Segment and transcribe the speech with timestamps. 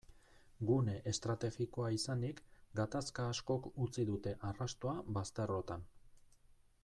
[0.69, 2.41] Gune estrategikoa izanik,
[2.79, 5.85] gatazka askok utzi dute arrastoa bazterrotan.